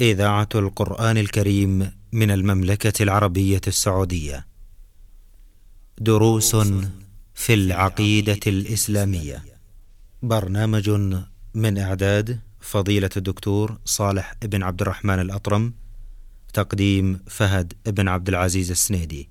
[0.00, 4.46] إذاعة القرآن الكريم من المملكة العربية السعودية.
[5.98, 6.56] دروس
[7.34, 9.44] في العقيدة الإسلامية.
[10.22, 10.90] برنامج
[11.54, 15.74] من إعداد فضيلة الدكتور صالح بن عبد الرحمن الأطرم.
[16.52, 19.28] تقديم فهد بن عبد العزيز السنيدي.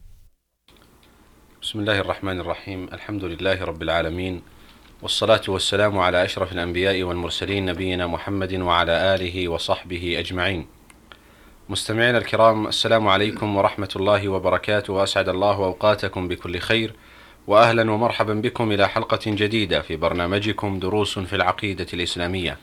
[1.61, 4.41] بسم الله الرحمن الرحيم الحمد لله رب العالمين
[5.02, 10.68] والصلاة والسلام على أشرف الأنبياء والمرسلين نبينا محمد وعلى آله وصحبه أجمعين.
[11.70, 14.94] مستمعينا الكرام السلام عليكم ورحمة الله وبركاته.
[14.94, 16.94] وأسعد الله أوقاتكم بكل خير.
[17.48, 22.58] وأهلا ومرحبا بكم إلى حلقة جديدة في برنامجكم دروس في العقيدة الإسلامية.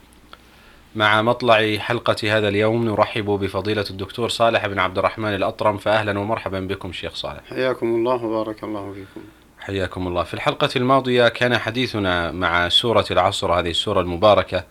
[0.95, 5.77] مع مطلع حلقة هذا اليوم نرحب بفضيلة الدكتور صالح بن عبد الرحمن الأطرم.
[5.77, 7.41] فأهلا ومرحبا بكم شيخ صالح.
[7.51, 9.21] حياكم الله وبارك الله فيكم.
[9.67, 10.23] حياكم الله.
[10.23, 14.65] في الحلقة الماضية كان حديثنا مع سورة العصر هذه السورة المباركة.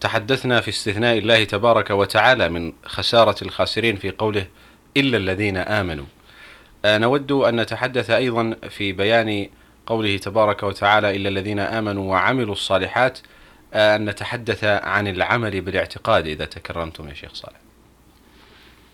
[0.00, 4.46] تحدثنا في استثناء الله تبارك وتعالى من خسارة الخاسرين في قوله
[4.96, 6.04] إلا الذين آمنوا.
[6.84, 9.48] آه، نود أن نتحدث أيضا في بيان
[9.86, 13.18] قوله تبارك وتعالى إلا الذين آمنوا وعملوا الصالحات.
[13.74, 17.56] آه، أن نتحدث عن العمل بالاعتقاد إذا تكرمتم يا شيخ صالح.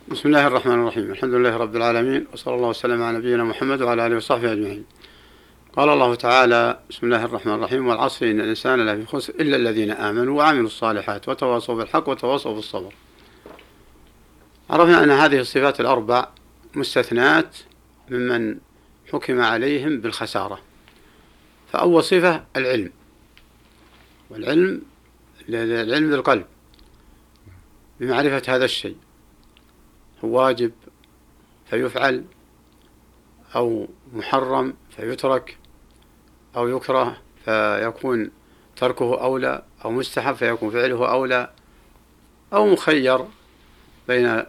[0.09, 1.11] بسم الله الرحمن الرحيم.
[1.11, 4.85] الحمد لله رب العالمين وصلى الله وسلم على نبينا محمد وعلى آله وصحبه أجمعين.
[5.77, 10.39] قال الله تعالى بسم الله الرحمن الرحيم والعصر إن الإنسان لفي خسر إلا الذين آمنوا
[10.39, 12.95] وعملوا الصالحات وتواصوا بالحق وتواصوا بالصبر.
[14.71, 16.29] عرفنا أن هذه الصفات الأربع
[16.75, 17.57] مستثنات
[18.11, 18.59] ممن
[19.13, 20.61] حكم عليهم بالخسارة.
[21.73, 22.93] فأول صفة العلم.
[24.31, 24.83] والعلم
[25.49, 26.45] العلم بالقلب.
[28.01, 28.97] بمعرفة هذا الشيء.
[30.25, 30.73] هو واجب
[31.71, 32.25] فيفعل
[33.57, 35.62] أو محرم فيترك.
[36.57, 38.31] أو يكره فيكون
[38.77, 41.51] تركه أولى أو مستحب فيكون فعله أولى
[42.53, 43.25] أو مخير
[44.09, 44.45] بين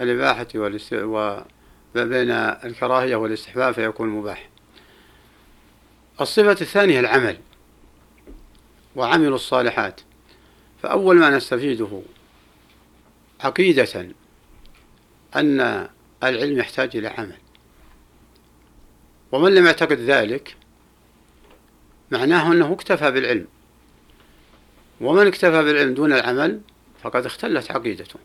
[0.00, 0.46] الإباحة.
[0.54, 4.48] وبين الكراهية والاستحباب فيكون مباح
[6.20, 7.38] الصفة الثانية العمل
[8.96, 10.00] وعملوا الصالحات
[10.82, 12.02] فأول ما نستفيده
[13.40, 14.08] عقيدة
[15.36, 15.88] أن
[16.22, 17.38] العلم يحتاج إلى عمل
[19.32, 20.56] ومن لم يعتقد ذلك
[22.12, 23.46] معناه أنه اكتفى بالعلم.
[25.00, 26.60] ومن اكتفى بالعلم دون العمل
[27.02, 28.20] فقد اختلت عقيدته.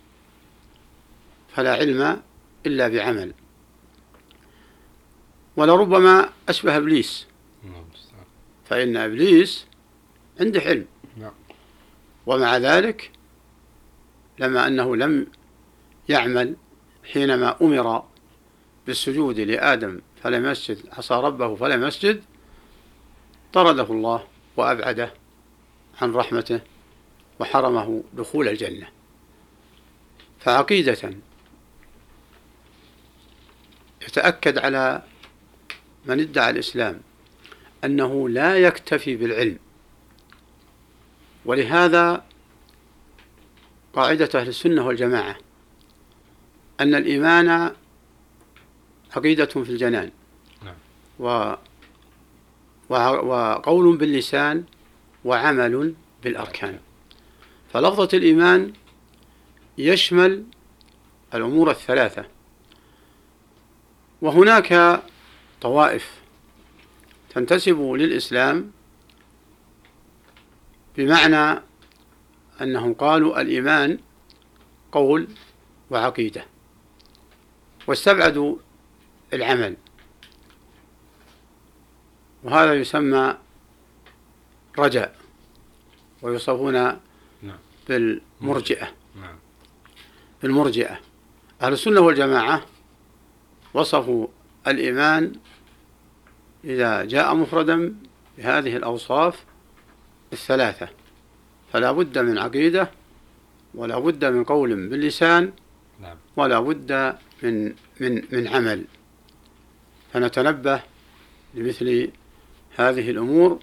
[1.55, 2.21] فلا علم
[2.65, 3.33] إلا بعمل.
[5.55, 7.27] ولربما أشبه إبليس.
[8.65, 9.65] فإن إبليس
[10.39, 10.85] عنده علم.
[11.17, 11.33] نعم.
[12.25, 13.11] ومع ذلك
[14.39, 15.27] لما أنه لم
[16.09, 16.55] يعمل
[17.13, 18.03] حينما أمر
[18.87, 22.23] بالسجود لآدم فلم يسجد عصى ربه فلم يسجد
[23.53, 24.27] طرده الله
[24.57, 25.13] وأبعده
[26.01, 26.59] عن رحمته
[27.39, 28.87] وحرمه دخول الجنة.
[30.39, 31.13] فعقيدة
[34.01, 35.03] يتأكد على
[36.05, 37.01] من ادعى الإسلام
[37.83, 39.59] أنه لا يكتفي بالعلم.
[41.45, 42.25] ولهذا
[43.93, 45.37] قاعدة أهل السنة والجماعة
[46.79, 47.75] أن الإيمان
[49.15, 50.11] عقيدة في الجنان.
[51.19, 51.57] نعم.
[52.89, 54.63] وقول باللسان
[55.25, 56.79] وعمل بالأركان.
[57.73, 58.73] فلفظة الإيمان
[59.77, 60.43] يشمل
[61.33, 62.25] الأمور الثلاثة.
[64.21, 65.01] وهناك
[65.61, 66.21] طوائف
[67.29, 68.71] تنتسب للإسلام
[70.97, 71.61] بمعنى
[72.61, 73.99] أنهم قالوا الإيمان
[74.91, 75.27] قول
[75.89, 76.45] وعقيدة
[77.87, 78.55] واستبعدوا
[79.33, 79.77] العمل.
[82.43, 83.37] وهذا يسمى
[84.79, 85.15] رجاء
[86.21, 87.57] ويوصفون نعم.
[87.89, 88.87] بالمرجئة
[89.21, 89.35] نعم.
[90.43, 90.99] بالمرجئة
[91.61, 92.65] أهل السنة والجماعة
[93.73, 94.27] وصفوا
[94.67, 95.33] الإيمان
[96.63, 97.95] إذا جاء مفردا
[98.37, 99.45] بهذه الأوصاف
[100.33, 100.89] الثلاثة
[101.73, 102.91] فلا بد من عقيدة
[103.75, 105.51] ولا بد من قول باللسان
[106.01, 106.17] نعم.
[106.35, 108.85] ولا بد من من من عمل
[110.13, 110.81] فنتنبه
[111.53, 112.11] لمثل
[112.77, 113.59] هذه الأمور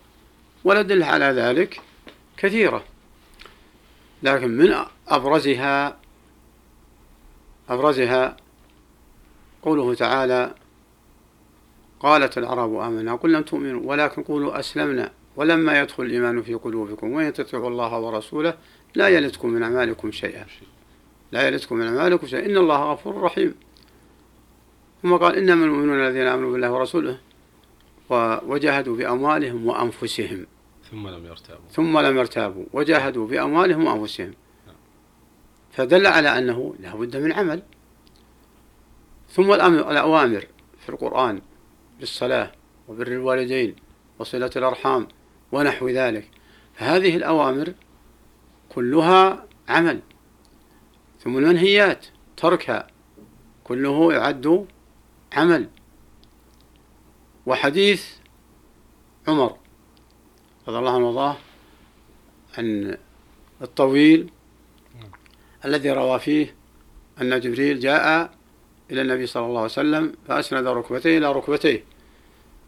[0.65, 1.81] والأدلة على ذلك
[2.37, 2.85] كثيرة.
[4.23, 4.75] لكن من
[5.09, 5.97] أبرزها
[7.69, 8.37] أبرزها
[9.63, 10.55] قوله تعالى
[12.01, 15.11] قالت العرب آمنا قل لم تؤمنوا ولكن قولوا أسلمنا.
[15.37, 18.55] ولما يدخل الإيمان في قلوبكم وإن تطيعوا الله ورسوله
[18.95, 20.47] لا يلدكم من أعمالكم شيئا.
[21.33, 22.47] لا يلدكم من أعمالكم شيئا.
[22.47, 23.55] إن الله غفور رحيم.
[25.03, 27.19] ثم قال إنما المؤمنون الذين آمنوا بالله ورسوله
[28.11, 30.47] وجاهدوا بأموالهم وأنفسهم.
[30.91, 31.69] ثم لم يرتابوا.
[31.71, 32.65] ثم لم يرتابوا.
[32.73, 34.35] وجاهدوا بأموالهم وأنفسهم.
[35.73, 37.63] فدل على أنه لا بد من عمل.
[39.31, 40.47] ثم الأوامر
[40.81, 41.41] في القرآن
[42.01, 42.53] بالصلاة
[42.89, 43.77] وبر الوالدين
[44.19, 45.09] وصلة الأرحام
[45.53, 46.31] ونحو ذلك.
[46.75, 47.75] فهذه الأوامر
[48.69, 50.01] كلها عمل.
[51.21, 52.07] ثم المنهيات
[52.37, 52.87] تركها.
[53.65, 54.67] كله يعد
[55.33, 55.69] عمل.
[57.47, 58.07] وحديث
[59.29, 59.57] عمر
[60.69, 61.37] رضي الله عنه وارضاه
[62.59, 62.97] عن
[63.63, 64.31] الطويل
[65.65, 66.55] الذي روى فيه
[67.21, 68.35] أن جبريل جاء
[68.91, 71.85] إلى النبي صلى الله عليه وسلم فأسند ركبتيه إلى ركبتيه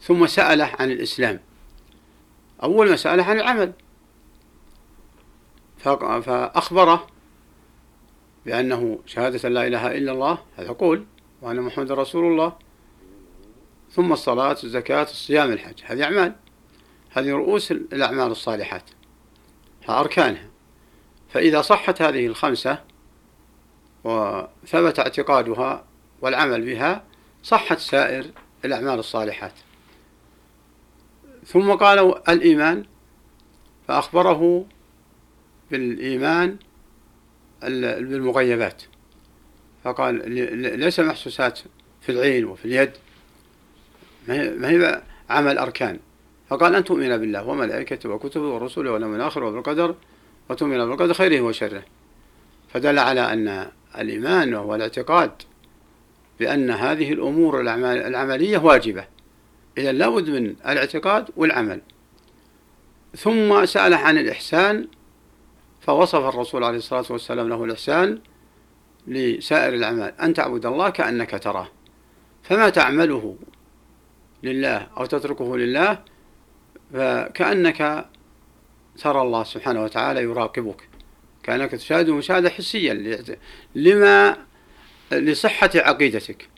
[0.00, 1.40] ثم سأله عن الإسلام.
[2.62, 3.72] أول ما سأله عن العمل.
[5.78, 7.06] فأخبره
[8.46, 11.06] بأنه شهادة لا إله إلا الله هذا قول
[11.42, 12.65] وأن محمد رسول الله.
[13.96, 16.34] ثم الصلاة الزكاة الصيام الحج هذه أعمال.
[17.10, 18.82] هذه رؤوس الأعمال الصالحات
[19.88, 20.48] أركانها
[21.28, 22.84] فإذا صحت هذه الخمسة
[24.04, 25.84] وثبت اعتقادها
[26.20, 27.04] والعمل بها
[27.42, 28.26] صحت سائر
[28.64, 29.52] الأعمال الصالحات.
[31.46, 32.84] ثم قالوا الإيمان
[33.88, 34.66] فأخبره
[35.70, 36.56] بالإيمان
[37.62, 38.82] بالمغيبات.
[39.84, 40.30] فقال
[40.80, 41.58] ليس محسوسات
[42.00, 42.92] في العين وفي اليد.
[44.28, 45.98] ما هي عمل أركان.
[46.48, 49.94] فقال أن تؤمن بالله وملائكته وكتبه ورسله واليوم الآخر وبالقدر
[50.50, 51.82] وتؤمن بالقدر خيره وشره.
[52.68, 55.30] فدل على أن الإيمان وهو الاعتقاد
[56.40, 59.04] بأن هذه الأمور العملية واجبة.
[59.78, 61.80] إذا لابد من الاعتقاد والعمل.
[63.16, 64.88] ثم سأله عن الإحسان
[65.80, 68.18] فوصف الرسول عليه الصلاة والسلام له الإحسان
[69.06, 70.20] لسائر الأعمال.
[70.20, 71.68] أن تعبد الله كأنك تراه.
[72.42, 73.36] فما تعمله
[74.46, 75.98] لله أو تتركه لله
[76.92, 78.06] فكأنك
[78.98, 80.88] ترى الله سبحانه وتعالى يراقبك
[81.42, 82.92] كأنك تشاهده مشاهدة حسية
[83.74, 84.36] لما
[85.12, 86.48] لصحة عقيدتك.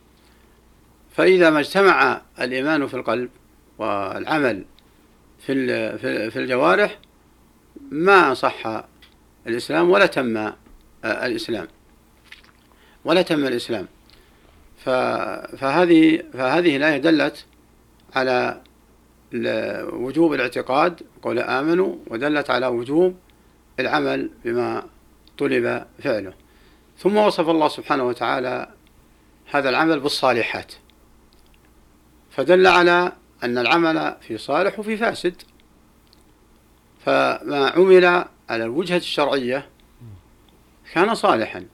[1.17, 3.31] فإذا ما اجتمع الإيمان في القلب
[3.79, 4.65] والعمل
[5.47, 5.99] في
[6.31, 6.99] في الجوارح
[7.91, 8.85] ما صح
[9.47, 10.53] الإسلام ولا تم
[11.05, 11.69] الإسلام.
[13.05, 13.87] ولا تم الإسلام.
[14.85, 17.47] فهذه فهذه الآية دلت
[18.17, 18.63] على
[19.93, 23.17] وجوب الاعتقاد قول آمنوا ودلت على وجوب
[23.81, 24.87] العمل بما
[25.39, 26.33] طلب فعله.
[26.99, 28.69] ثم وصف الله سبحانه وتعالى
[29.51, 30.73] هذا العمل بالصالحات.
[32.31, 33.13] فدل على
[33.45, 35.43] أن العمل في صالح وفي فاسد.
[37.05, 39.69] فما عمل على الوجهة الشرعية
[40.93, 41.67] كان صالحا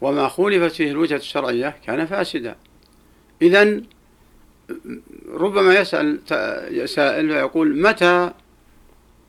[0.00, 2.56] وما خولفت فيه الوجهة الشرعية كان فاسدا.
[3.42, 3.80] إذا
[5.28, 6.20] ربما يسأل
[6.88, 8.32] سائل ويقول متى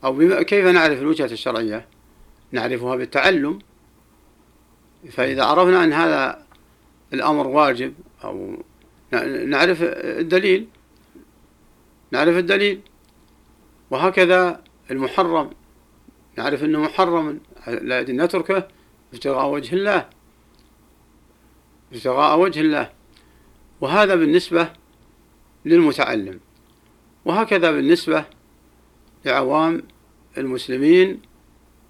[0.04, 1.88] أو كيف نعرف الوجهة الشرعية؟
[2.52, 3.60] نعرفها بالتعلم.
[5.12, 6.46] فإذا عرفنا أن هذا
[7.14, 7.94] الأمر واجب
[8.24, 8.64] أو
[9.46, 10.68] نعرف الدليل
[12.12, 12.82] نعرف الدليل.
[13.92, 14.62] وهكذا
[14.92, 15.50] المحرم
[16.38, 18.68] نعرف أنه محرم لكن نتركه
[19.14, 20.10] ابتغاء وجه الله
[21.94, 22.90] ابتغاء وجه الله.
[23.82, 24.70] وهذا بالنسبة
[25.68, 26.40] للمتعلم.
[27.26, 28.26] وهكذا بالنسبة
[29.26, 29.84] لعوام
[30.38, 31.22] المسلمين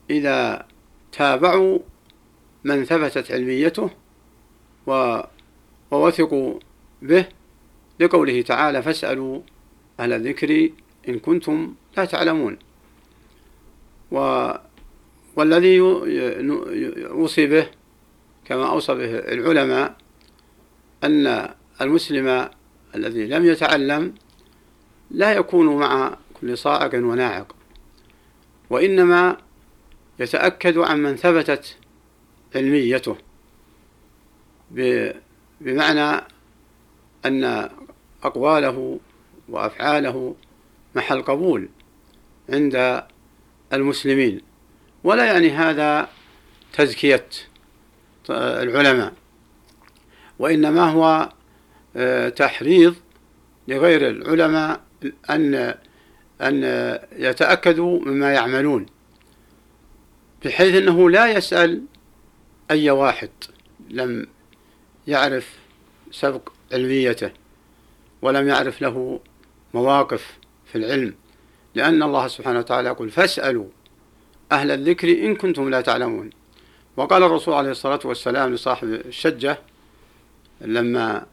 [0.09, 0.67] إذا
[1.11, 1.79] تابعوا
[2.63, 3.89] من ثبتت علميته
[5.91, 6.59] ووثقوا
[7.01, 7.25] به
[7.99, 9.41] لقوله تعالى فاسألوا
[9.99, 10.69] أهل الذكر
[11.09, 12.57] إن كنتم لا تعلمون.
[14.11, 14.17] و
[15.35, 17.67] والذي يوصي به
[18.45, 19.95] كما أوصى به العلماء
[21.03, 21.49] أن
[21.81, 22.49] المسلم
[22.97, 24.13] الذي لم يتعلم
[25.11, 27.55] لا يكون مع كل صاعق وناعق
[28.69, 29.37] وإنما
[30.19, 31.77] يتأكد عن من ثبتت
[32.55, 33.17] علميته
[35.61, 36.21] بمعنى
[37.25, 37.69] أن
[38.23, 38.99] أقواله
[39.49, 40.35] وأفعاله
[40.95, 41.69] محل قبول
[42.49, 43.03] عند
[43.73, 44.41] المسلمين.
[45.03, 46.09] ولا يعني هذا
[46.73, 47.27] تزكية
[48.29, 49.13] العلماء
[50.39, 51.29] وإنما هو
[52.35, 52.95] تحريض
[53.67, 54.81] لغير العلماء
[55.29, 55.73] أن
[56.41, 56.63] أن
[57.17, 58.85] يتأكدوا مما يعملون
[60.45, 61.83] بحيث أنه لا يسأل
[62.71, 63.29] أي واحد
[63.89, 64.27] لم
[65.07, 65.53] يعرف
[66.11, 67.31] سبق علميته
[68.21, 69.19] ولم يعرف له
[69.73, 71.13] مواقف في العلم
[71.75, 73.67] لأن الله سبحانه وتعالى يقول فاسألوا
[74.51, 76.29] أهل الذكر إن كنتم لا تعلمون
[76.97, 79.59] وقال الرسول عليه الصلاة والسلام لصاحب الشجة
[80.61, 81.25] لما آه،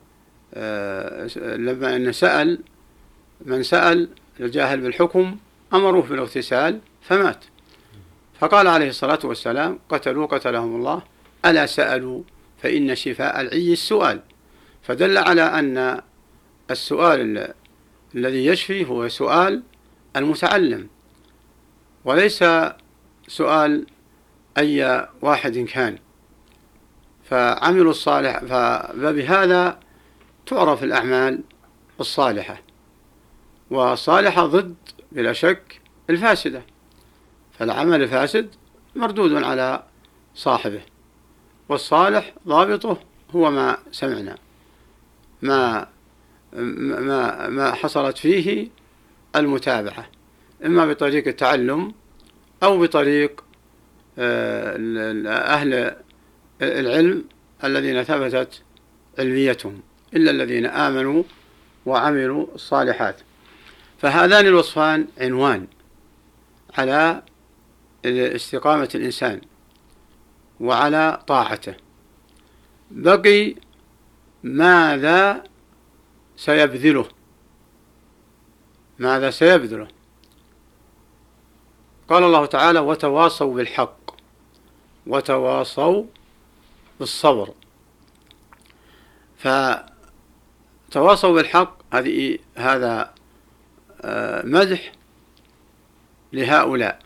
[1.37, 2.58] لما أن سأل
[3.46, 4.08] من سأل
[4.40, 5.37] الجاهل بالحكم
[5.75, 7.44] أمروه بالاغتسال فمات.
[8.40, 11.02] فقال عليه الصلاة والسلام قتلوا قتلهم الله
[11.44, 12.23] ألا سألوا؟
[12.62, 14.20] فإن شفاء العي السؤال.
[14.82, 16.00] فدل على أن
[16.70, 17.54] السؤال
[18.14, 19.62] الذي يشفي هو سؤال
[20.16, 20.88] المتعلم
[22.04, 22.44] وليس
[23.28, 23.87] سؤال
[24.58, 25.99] أي واحد كان.
[27.25, 29.83] فعملوا الصالح فبهذا
[30.46, 31.40] تعرف الأعمال
[32.00, 32.62] الصالحة
[33.70, 34.74] والصالحة ضد
[35.12, 36.62] بلا شك الفاسدة
[37.58, 38.48] فالعمل الفاسد
[38.96, 39.82] مردود على
[40.34, 40.82] صاحبه
[41.68, 42.98] والصالح ضابطه
[43.30, 44.36] هو ما سمعنا
[45.42, 45.88] ما
[46.52, 48.68] ما ما حصلت فيه
[49.36, 50.06] المتابعة
[50.64, 51.94] إما بطريق التعلم
[52.62, 53.44] أو بطريق
[54.18, 54.76] آه،
[55.26, 55.96] أهل
[56.62, 57.24] العلم
[57.64, 58.62] الذين ثبتت
[59.18, 59.80] علميتهم.
[60.16, 61.23] إلا الذين آمنوا
[61.87, 63.16] وعملوا الصالحات.
[63.99, 65.66] فهذان الوصفان عنوان
[66.78, 67.23] على
[68.06, 69.40] استقامة الإنسان
[70.61, 71.75] وعلى طاعته.
[72.90, 73.54] بقي
[74.42, 75.44] ماذا
[76.37, 77.09] سيبذله؟
[78.99, 79.88] ماذا سيبذله؟
[82.09, 84.11] قال الله تعالى وتواصوا بالحق
[85.06, 86.04] وتواصوا
[87.00, 87.54] بالصبر.
[90.94, 93.14] فتواصوا بالحق هذه هذا
[94.02, 94.92] آه، مدح
[96.32, 96.98] لهؤلاء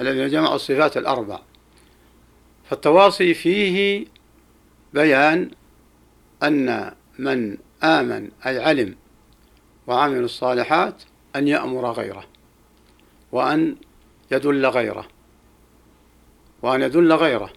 [0.00, 1.38] الذين جمعوا الصفات الأربع.
[2.70, 4.06] فالتواصي فيه
[4.94, 5.50] بيان
[6.42, 8.96] أن من آمن أي علم
[9.86, 11.02] وعمل الصالحات
[11.36, 12.24] أن يأمر غيره
[13.32, 13.76] وأن
[14.30, 15.08] يدل غيره
[16.62, 17.50] وأن يدل غيره.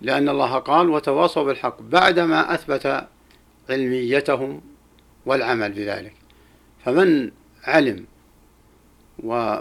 [0.00, 3.06] لأن الله قال وتواصوا بالحق بعدما أثبت
[3.70, 4.69] علميتهم
[5.26, 6.14] والعمل بذلك.
[6.84, 7.30] فمن
[7.64, 8.06] علم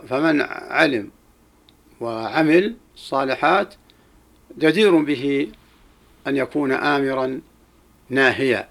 [0.10, 1.12] فمن علم
[2.02, 3.74] وعمل الصالحات
[4.58, 5.52] جدير به
[6.28, 7.42] أن يكون آمرا
[8.10, 8.70] ناهيا.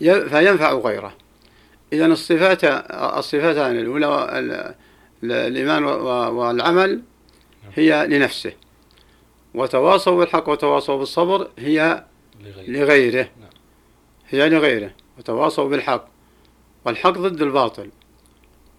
[0.00, 1.14] فينفع غيره.
[1.92, 2.64] إذا الصفات
[3.18, 4.74] الصفتان الأولى
[5.22, 7.02] الإيمان والعمل
[7.74, 8.52] هي لنفسه.
[9.54, 12.04] وتواصوا بالحق وتواصوا بالصبر هي
[12.68, 13.28] لغيره.
[13.40, 13.47] نعم.
[14.28, 16.08] هي لغيره وتواصوا بالحق
[16.84, 17.90] والحق ضد الباطل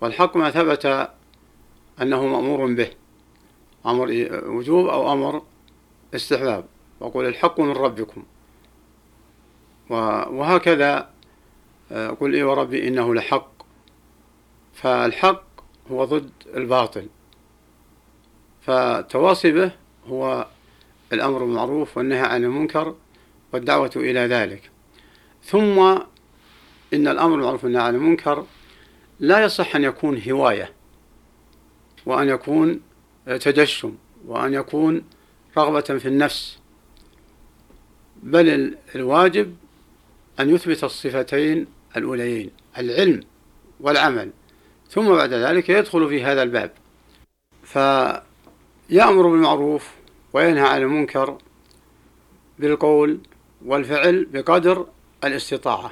[0.01, 1.09] والحق ما ثبت
[2.01, 2.89] أنه مأمور به
[3.85, 5.43] أمر وجوب أو أمر
[6.15, 6.65] استحباب.
[6.99, 8.23] وقل الحق من ربكم.
[9.89, 11.09] وهكذا
[11.91, 13.51] آه، قل إي وربي إنه لحق.
[14.73, 15.43] فالحق
[15.91, 17.07] هو ضد الباطل.
[18.61, 19.71] فتواصي به
[20.07, 20.47] هو
[21.13, 22.95] الأمر بالمعروف والنهي عن المنكر
[23.53, 24.71] والدعوة إلى ذلك.
[25.43, 25.79] ثم
[26.93, 28.45] إن الأمر بالمعروف والنهي عن المنكر
[29.19, 30.71] لا يصح أن يكون هواية
[32.05, 32.81] وأن يكون
[33.25, 35.03] تجشم وأن يكون
[35.57, 36.59] رغبة في النفس
[38.23, 39.55] بل الواجب
[40.39, 41.67] أن يثبت الصفتين
[41.97, 43.23] الأوليين العلم
[43.79, 44.31] والعمل.
[44.89, 46.71] ثم بعد ذلك يدخل في هذا الباب.
[47.63, 49.89] فيأمر بالمعروف
[50.33, 51.37] وينهى عن المنكر
[52.59, 53.19] بالقول
[53.65, 54.85] والفعل بقدر
[55.23, 55.91] الاستطاعة.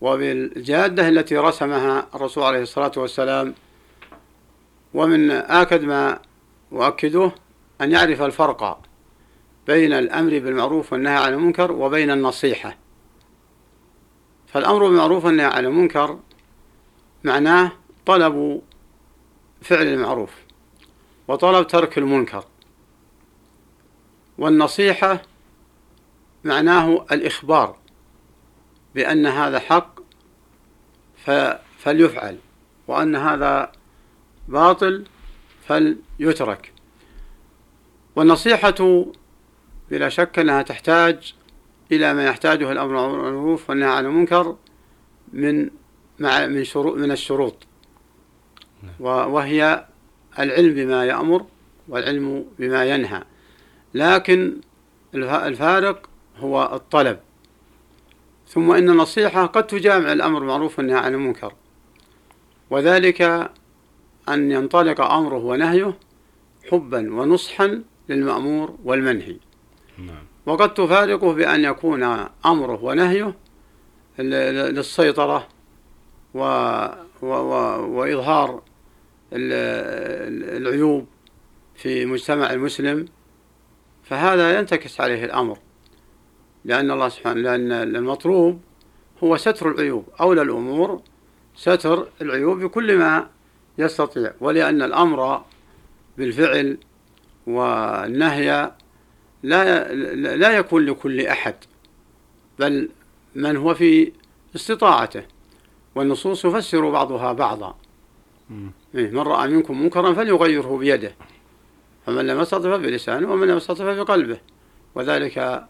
[0.00, 3.54] وبالجادة التي رسمها الرسول عليه الصلاة والسلام
[4.94, 6.18] ومن آكد ما
[6.72, 7.32] أؤكده
[7.80, 8.80] أن يعرف الفرق
[9.66, 12.76] بين الأمر بالمعروف والنهي عن المنكر وبين النصيحة.
[14.46, 16.18] فالأمر بالمعروف والنهي عن المنكر
[17.24, 17.72] معناه
[18.06, 18.62] طلب
[19.62, 20.30] فعل المعروف
[21.28, 22.44] وطلب ترك المنكر.
[24.38, 25.22] والنصيحة
[26.44, 27.76] معناه الإخبار.
[28.94, 30.00] بأن هذا حق
[31.78, 32.38] فليفعل
[32.88, 33.72] وأن هذا
[34.48, 35.04] باطل
[35.66, 36.72] فليترك.
[38.16, 39.04] والنصيحة
[39.90, 41.34] بلا شك أنها تحتاج
[41.92, 44.56] إلى ما يحتاجه الأمر بالمعروف والنهي عن المنكر
[45.32, 45.70] من
[46.18, 47.66] مع من شروط من الشروط.
[48.82, 48.92] نعم.
[49.00, 49.86] وهي
[50.38, 51.46] العلم بما يأمر
[51.88, 53.22] والعلم بما ينهى.
[53.94, 54.60] لكن
[55.14, 57.20] الفارق هو الطلب.
[58.50, 61.52] ثم إن النصيحة قد تجامع الأمر بالمعروف والنهي عن المنكر.
[62.70, 63.50] وذلك
[64.28, 65.98] أن ينطلق أمره ونهيه
[66.70, 69.36] حبا ونصحا للمأمور والمنهي.
[69.98, 70.24] نعم.
[70.46, 72.02] وقد تفارقه بأن يكون
[72.46, 73.34] أمره ونهيه
[74.18, 75.48] للسيطرة
[76.34, 76.40] و
[77.22, 77.54] و و
[77.98, 78.62] وإظهار
[79.32, 81.06] العيوب
[81.74, 83.08] في مجتمع المسلم
[84.02, 85.58] فهذا ينتكس عليه الأمر.
[86.64, 88.60] لأن الله سبحانه لأن المطلوب
[89.24, 90.04] هو ستر العيوب.
[90.20, 91.02] أولى الأمور
[91.56, 93.28] ستر العيوب بكل ما
[93.78, 94.32] يستطيع.
[94.40, 95.44] ولأن الأمر
[96.18, 96.78] بالفعل
[97.46, 98.72] والنهي
[99.42, 99.94] لا
[100.36, 101.54] لا يكون لكل أحد
[102.58, 102.88] بل
[103.34, 104.12] من هو في
[104.56, 105.22] استطاعته.
[105.94, 107.74] والنصوص تفسر بعضها بعضا.
[108.94, 111.14] إيه، من رأى منكم منكرا فليغيره بيده.
[112.06, 114.38] فمن لم يستطع بلسانه ومن لم يستطع بقلبه
[114.94, 115.64] وذلك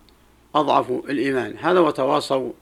[0.55, 1.57] أضعف الإيمان.
[1.61, 2.53] هذا وتواصوا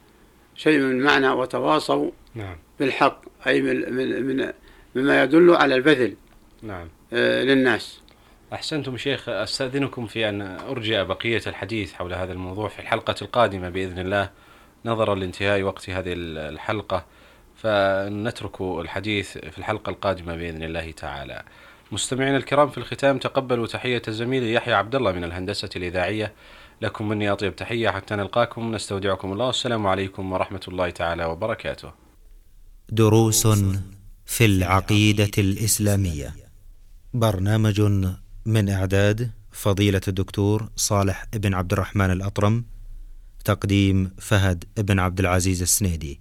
[0.54, 2.56] شيء من معنى وتواصوا نعم.
[2.80, 4.52] بالحق أي من, من, من
[4.94, 6.16] مما يدل على البذل
[6.62, 6.88] نعم.
[7.12, 8.00] آه للناس.
[8.52, 13.98] أحسنتم شيخ أستأذنكم في أن أرجع بقية الحديث حول هذا الموضوع في الحلقة القادمة بإذن
[13.98, 14.30] الله
[14.84, 17.04] نظرا لانتهاء وقت هذه الحلقة.
[17.56, 21.42] فنترك الحديث في الحلقة القادمة بإذن الله تعالى.
[21.92, 26.32] مستمعينا الكرام في الختام تقبلوا تحية الزميل يحيى عبد الله من الهندسة الإذاعية.
[26.82, 28.74] لكم مني أطيب تحية حتى نلقاكم.
[28.74, 29.46] نستودعكم الله.
[29.46, 31.92] والسلام عليكم ورحمة الله تعالى وبركاته.
[32.88, 33.46] دروس
[34.26, 36.34] في العقيدة الإسلامية.
[37.14, 37.80] برنامج
[38.46, 42.64] من إعداد فضيلة الدكتور صالح بن عبد الرحمن الأطرم
[43.44, 46.20] تقديم فهد بن عبد العزيز السنيدي.